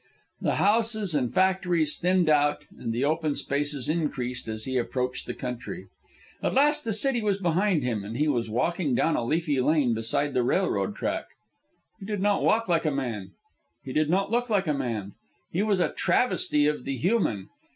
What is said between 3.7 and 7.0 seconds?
increased as he approached the country. At last the